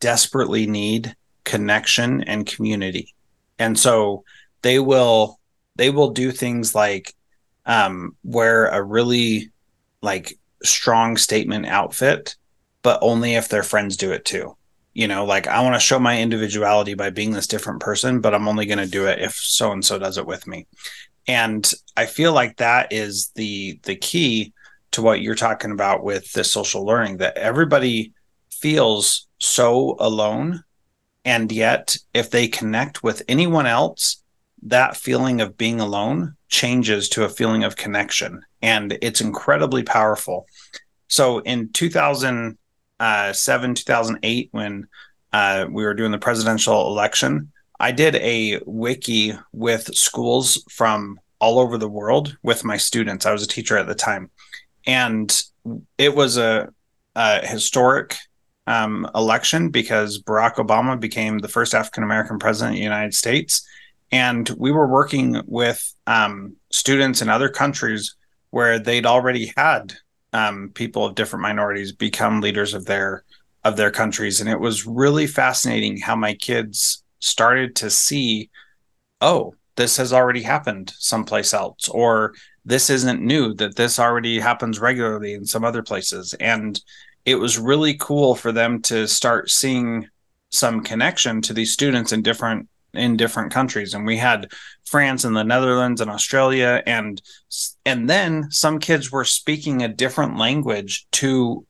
[0.00, 1.14] desperately need
[1.44, 3.14] connection and community.
[3.58, 4.24] And so
[4.62, 5.38] they will
[5.76, 7.14] they will do things like
[7.66, 9.50] um, wear a really
[10.02, 12.36] like strong statement outfit,
[12.82, 14.56] but only if their friends do it too.
[14.92, 18.34] You know, like I want to show my individuality by being this different person, but
[18.34, 20.66] I'm only going to do it if so and so does it with me.
[21.26, 24.52] And I feel like that is the the key
[24.92, 28.12] to what you're talking about with the social learning that everybody
[28.50, 30.62] feels so alone.
[31.24, 34.22] And yet if they connect with anyone else
[34.64, 38.42] that feeling of being alone changes to a feeling of connection.
[38.62, 40.46] And it's incredibly powerful.
[41.08, 44.86] So in 2007 2008 when
[45.32, 51.58] uh, we were doing the presidential election i did a wiki with schools from all
[51.58, 53.26] over the world with my students.
[53.26, 54.30] I was a teacher at the time.
[54.86, 55.30] And
[55.98, 56.70] it was a,
[57.14, 58.16] a historic
[58.66, 63.62] um, election because barack obama became the first african american president of the united states.
[64.10, 68.16] And we were working with um, students in other countries
[68.48, 69.92] where they'd already had
[70.32, 73.24] um, people of different minorities become leaders of their
[73.64, 74.40] of their countries.
[74.40, 78.50] And it was really fascinating how my kids started to see
[79.20, 82.34] oh this has already happened someplace else or
[82.64, 86.34] this isn't new that this already happens regularly in some other places.
[86.34, 86.80] And
[87.24, 90.08] it was really cool for them to start seeing
[90.50, 93.92] some connection to these students in different in different countries.
[93.92, 94.52] And we had
[94.84, 97.20] France and the Netherlands and Australia and
[97.84, 101.66] and then some kids were speaking a different language to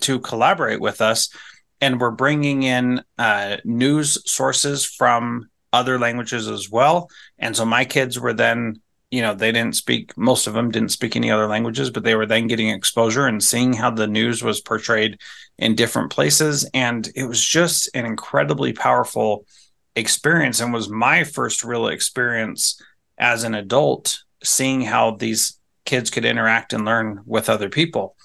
[0.00, 1.30] to collaborate with us
[1.80, 7.84] and we're bringing in uh, news sources from other languages as well and so my
[7.84, 11.46] kids were then you know they didn't speak most of them didn't speak any other
[11.46, 15.18] languages but they were then getting exposure and seeing how the news was portrayed
[15.58, 19.46] in different places and it was just an incredibly powerful
[19.94, 22.80] experience and was my first real experience
[23.18, 28.16] as an adult seeing how these kids could interact and learn with other people.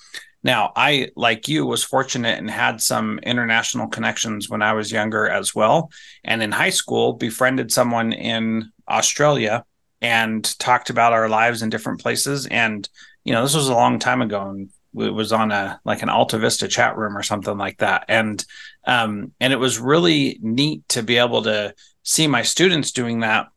[0.45, 5.27] Now, I, like you, was fortunate and had some international connections when I was younger
[5.27, 5.89] as well.
[6.23, 9.65] And in high school, befriended someone in Australia
[10.01, 12.45] and talked about our lives in different places.
[12.45, 12.87] And,
[13.23, 14.47] you know, this was a long time ago.
[14.47, 18.05] And it was on a like an Alta Vista chat room or something like that,
[18.07, 18.45] and
[18.85, 23.47] um, and it was really neat to be able to see my students doing that,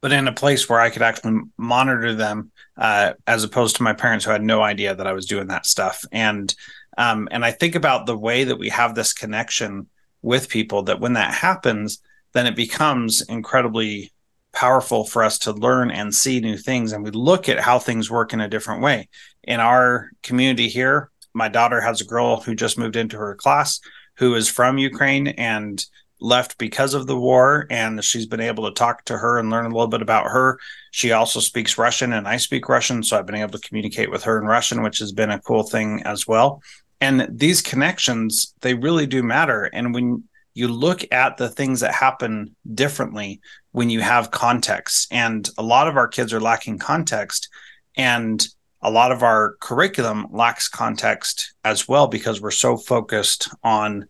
[0.00, 3.92] but in a place where I could actually monitor them, uh, as opposed to my
[3.92, 6.04] parents who had no idea that I was doing that stuff.
[6.12, 6.54] And
[6.96, 9.86] um, and I think about the way that we have this connection
[10.22, 12.00] with people that when that happens,
[12.32, 14.10] then it becomes incredibly
[14.52, 18.10] powerful for us to learn and see new things and we look at how things
[18.10, 19.08] work in a different way
[19.44, 23.78] in our community here my daughter has a girl who just moved into her class
[24.16, 25.84] who is from ukraine and
[26.20, 29.66] left because of the war and she's been able to talk to her and learn
[29.66, 30.58] a little bit about her
[30.90, 34.24] she also speaks russian and i speak russian so i've been able to communicate with
[34.24, 36.60] her in russian which has been a cool thing as well
[37.00, 40.24] and these connections they really do matter and when
[40.58, 45.06] you look at the things that happen differently when you have context.
[45.12, 47.48] And a lot of our kids are lacking context.
[47.96, 48.44] And
[48.82, 54.08] a lot of our curriculum lacks context as well because we're so focused on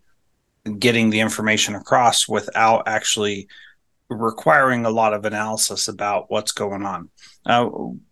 [0.69, 3.47] getting the information across without actually
[4.09, 7.09] requiring a lot of analysis about what's going on.
[7.45, 7.65] Uh,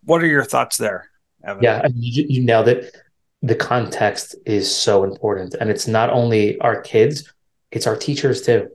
[0.04, 1.10] what are your thoughts there?
[1.46, 1.62] Evin?
[1.62, 2.96] Yeah, you, you nailed it.
[3.42, 5.54] The context is so important.
[5.54, 7.32] And it's not only our kids,
[7.70, 8.68] it's our teachers too.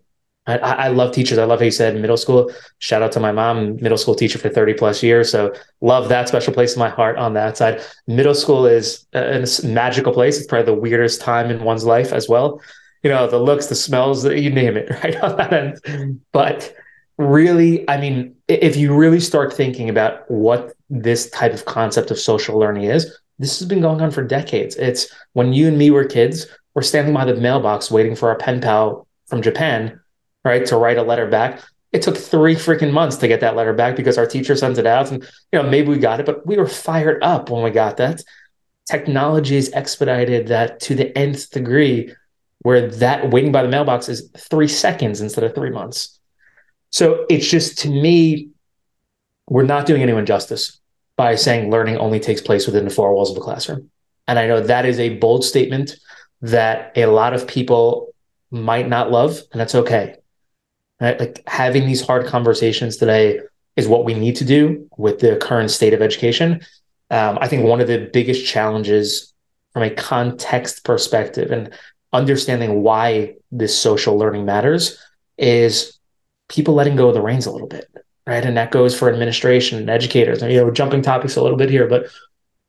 [0.46, 1.38] I, I, love teachers.
[1.38, 2.52] I love how you said middle school.
[2.80, 5.32] Shout out to my mom, middle school teacher for 30 plus years.
[5.32, 7.82] So love that special place in my heart on that side.
[8.08, 10.38] Middle school is a, a magical place.
[10.38, 12.60] It's probably the weirdest time in one's life as well.
[13.04, 15.82] You know, the looks, the smells, that you name it, right on that end.
[15.84, 16.14] Mm-hmm.
[16.32, 16.74] But
[17.18, 22.20] really, I mean, if you really start thinking about what this type of concept of
[22.20, 24.76] social learning is, this has been going on for decades.
[24.76, 28.38] It's when you and me were kids, we're standing by the mailbox waiting for our
[28.38, 30.00] pen pal from Japan,
[30.44, 31.62] right, to write a letter back.
[31.92, 34.88] It took three freaking months to get that letter back because our teacher sent it
[34.88, 37.70] out, and you know maybe we got it, but we were fired up when we
[37.70, 38.24] got that.
[38.90, 42.14] Technology has expedited that to the nth degree,
[42.64, 46.20] where that waiting by the mailbox is three seconds instead of three months.
[46.90, 48.50] So it's just to me,
[49.48, 50.80] we're not doing anyone justice
[51.16, 53.90] by saying learning only takes place within the four walls of the classroom.
[54.28, 55.98] And I know that is a bold statement
[56.42, 58.14] that a lot of people
[58.52, 60.16] might not love, and that's okay.
[61.00, 61.20] Right?
[61.20, 63.40] Like having these hard conversations today
[63.76, 66.62] is what we need to do with the current state of education.
[67.10, 69.34] Um, I think one of the biggest challenges
[69.74, 71.74] from a context perspective and
[72.14, 74.98] understanding why this social learning matters
[75.38, 76.00] is
[76.48, 77.90] people letting go of the reins a little bit.
[78.26, 78.46] right?
[78.46, 80.42] And that goes for administration and educators.
[80.42, 82.08] And, you know, jumping topics a little bit here, but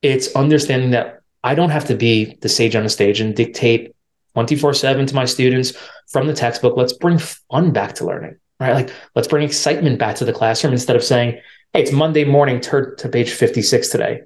[0.02, 3.94] it's understanding that I don't have to be the sage on the stage and dictate
[4.34, 5.74] 24 7 to my students
[6.08, 6.76] from the textbook.
[6.76, 8.72] Let's bring fun back to learning, right?
[8.72, 11.40] Like, let's bring excitement back to the classroom instead of saying,
[11.72, 14.22] hey, it's Monday morning, turn to page 56 today.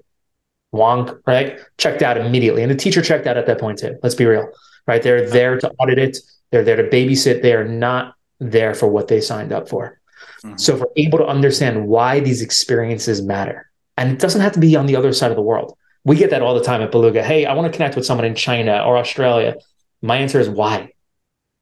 [0.74, 1.58] Wonk, right?
[1.78, 2.62] Checked out immediately.
[2.62, 3.98] And the teacher checked out at that point too.
[4.02, 4.50] Let's be real,
[4.88, 5.02] right?
[5.02, 6.18] They're there to audit it.
[6.50, 7.42] They're there to babysit.
[7.42, 10.00] They are not there for what they signed up for.
[10.42, 10.56] Mm-hmm.
[10.56, 14.60] So if we're able to understand why these experiences matter, and it doesn't have to
[14.60, 15.76] be on the other side of the world.
[16.04, 17.22] We get that all the time at Belouga.
[17.22, 19.56] Hey, I want to connect with someone in China or Australia.
[20.00, 20.92] My answer is why?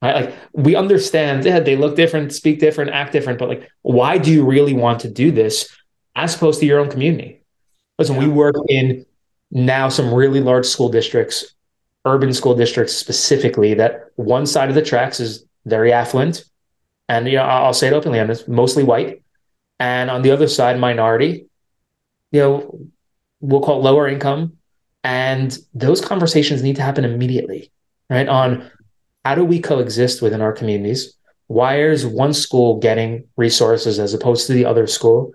[0.02, 0.26] Right?
[0.26, 4.30] Like we understand, yeah, they look different, speak different, act different, but like, why do
[4.30, 5.74] you really want to do this
[6.14, 7.42] as opposed to your own community?
[7.98, 9.06] Listen, we work in
[9.50, 11.54] now some really large school districts,
[12.06, 16.44] urban school districts specifically, that one side of the tracks is very affluent,
[17.08, 19.22] and you know, I'll say it openly, it's mostly white,
[19.78, 21.46] and on the other side, minority.
[22.32, 22.80] You know,
[23.40, 24.56] we'll call it lower income,
[25.04, 27.70] and those conversations need to happen immediately,
[28.08, 28.28] right?
[28.28, 28.70] On
[29.24, 31.14] how do we coexist within our communities?
[31.48, 35.32] Why is one school getting resources as opposed to the other school?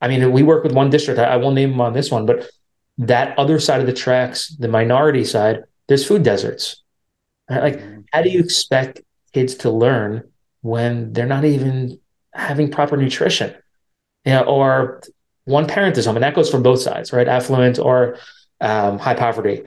[0.00, 1.18] I mean, we work with one district.
[1.18, 2.50] I won't name them on this one, but
[2.98, 6.82] that other side of the tracks, the minority side, there's food deserts.
[7.50, 7.62] Right?
[7.62, 8.00] Like, mm-hmm.
[8.12, 9.00] how do you expect
[9.32, 10.30] kids to learn
[10.62, 12.00] when they're not even
[12.32, 13.54] having proper nutrition,
[14.24, 15.02] you know, or
[15.44, 17.28] one parent is home, and that goes from both sides, right?
[17.28, 18.16] Affluent or
[18.60, 19.62] um, high poverty.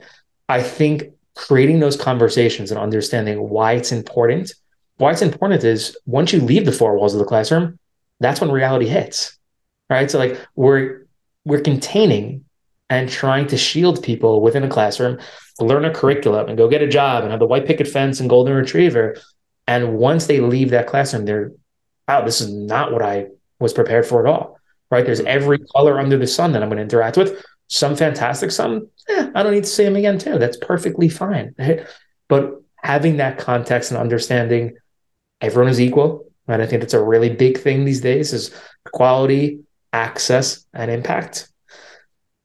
[0.48, 1.04] I think
[1.34, 4.52] creating those conversations and understanding why it's important.
[4.96, 7.78] Why it's important is once you leave the four walls of the classroom,
[8.18, 9.38] that's when reality hits,
[9.88, 10.10] right?
[10.10, 11.06] So like we're
[11.44, 12.44] we're containing
[12.90, 15.18] and trying to shield people within a classroom,
[15.60, 18.30] learn a curriculum and go get a job and have the white picket fence and
[18.30, 19.16] golden retriever
[19.68, 21.52] and once they leave that classroom, they're,
[22.08, 23.26] wow, this is not what I
[23.60, 24.58] was prepared for at all.
[24.90, 25.04] Right.
[25.04, 27.44] There's every color under the sun that I'm going to interact with.
[27.68, 30.38] Some fantastic, some, eh, I don't need to see them again, too.
[30.38, 31.54] That's perfectly fine.
[31.58, 31.86] Right?
[32.28, 34.78] But having that context and understanding
[35.42, 36.24] everyone is equal.
[36.48, 38.58] And I think that's a really big thing these days is
[38.90, 39.60] quality,
[39.92, 41.50] access, and impact.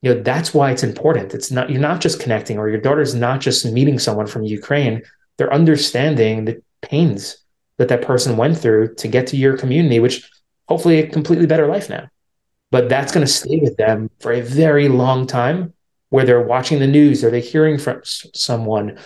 [0.04, 1.34] You know, that's why it's important.
[1.34, 5.02] It's not, you're not just connecting, or your daughter's not just meeting someone from Ukraine.
[5.38, 7.38] They're understanding the pains
[7.78, 10.30] that that person went through to get to your community, which
[10.68, 12.10] hopefully a completely better life now.
[12.70, 15.74] But that's going to stay with them for a very long time,
[16.10, 19.00] where they're watching the news or they're hearing from someone,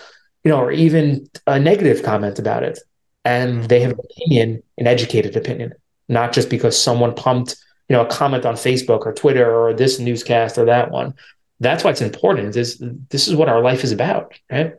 [0.43, 2.79] you know, or even a negative comment about it.
[3.23, 5.73] And they have an opinion, an educated opinion,
[6.09, 7.55] not just because someone pumped,
[7.89, 11.13] you know, a comment on Facebook or Twitter or this newscast or that one.
[11.59, 12.55] That's why it's important.
[12.55, 14.73] Is this is what our life is about, right?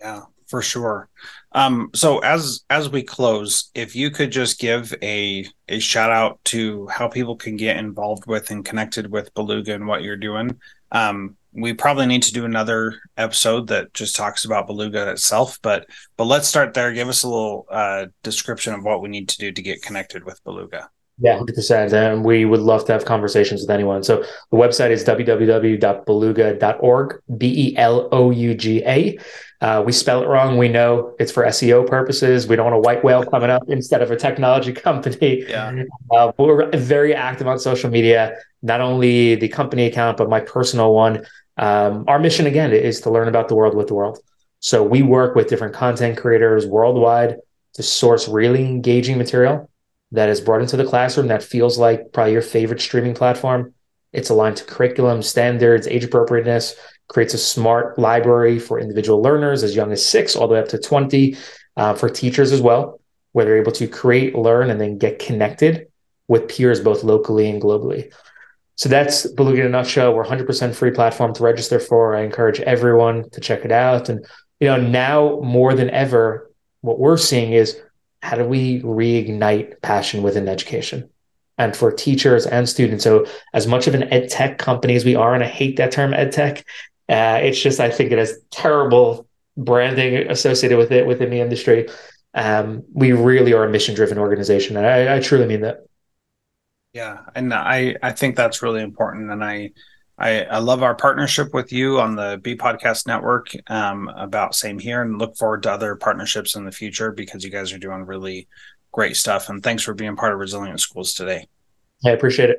[0.00, 1.08] Yeah, for sure.
[1.52, 6.38] Um, so as as we close, if you could just give a a shout out
[6.44, 10.58] to how people can get involved with and connected with Belouga and what you're doing.
[10.92, 15.86] Um, we probably need to do another episode that just talks about Belouga itself, but
[16.16, 16.92] but let's start there.
[16.92, 20.24] Give us a little uh, description of what we need to do to get connected
[20.24, 20.88] with Belouga.
[21.18, 21.92] Yeah, 100%.
[21.92, 24.02] And we would love to have conversations with anyone.
[24.02, 29.18] So the website is www.belouga.org, B E L O U G A.
[29.60, 30.56] Uh, we spell it wrong.
[30.58, 32.48] We know it's for SEO purposes.
[32.48, 35.44] We don't want a white whale coming up instead of a technology company.
[35.46, 35.84] Yeah.
[36.10, 40.92] Uh, we're very active on social media, not only the company account, but my personal
[40.94, 41.24] one.
[41.58, 44.18] Um, our mission, again, is to learn about the world with the world.
[44.60, 47.36] So we work with different content creators worldwide
[47.74, 49.68] to source really engaging material
[50.12, 53.74] that is brought into the classroom that feels like probably your favorite streaming platform.
[54.12, 56.74] It's aligned to curriculum, standards, age appropriateness,
[57.08, 60.68] creates a smart library for individual learners as young as six, all the way up
[60.68, 61.36] to 20,
[61.76, 63.00] uh, for teachers as well,
[63.32, 65.88] where they're able to create, learn, and then get connected
[66.28, 68.12] with peers both locally and globally.
[68.76, 70.14] So that's Belouga in a nutshell.
[70.14, 72.16] We're 100% free platform to register for.
[72.16, 74.08] I encourage everyone to check it out.
[74.08, 74.26] And,
[74.60, 76.50] you know, now more than ever,
[76.80, 77.80] what we're seeing is
[78.22, 81.08] how do we reignite passion within education?
[81.58, 83.04] and for teachers and students.
[83.04, 85.92] So, as much of an ed tech company as we are, and I hate that
[85.92, 86.64] term ed tech,
[87.08, 91.88] uh, it's just I think it has terrible branding associated with it within the industry.
[92.34, 95.86] Um, we really are a mission driven organization, and I, I truly mean that.
[96.92, 99.72] Yeah, and I I think that's really important, and I
[100.22, 104.78] I, I love our partnership with you on the B Podcast Network um, about same
[104.78, 108.06] here, and look forward to other partnerships in the future because you guys are doing
[108.06, 108.46] really
[108.92, 109.48] great stuff.
[109.48, 111.48] And thanks for being part of Resilient Schools today.
[112.04, 112.58] I appreciate it.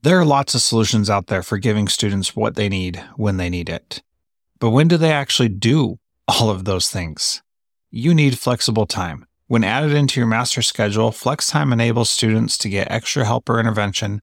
[0.00, 3.50] There are lots of solutions out there for giving students what they need when they
[3.50, 4.02] need it.
[4.58, 7.42] But when do they actually do all of those things?
[7.90, 9.26] You need flexible time.
[9.46, 13.60] When added into your master schedule, flex time enables students to get extra help or
[13.60, 14.22] intervention,